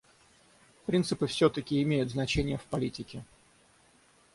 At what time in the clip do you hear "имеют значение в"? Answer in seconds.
1.83-2.63